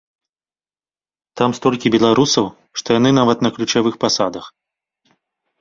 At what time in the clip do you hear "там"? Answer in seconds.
1.41-1.49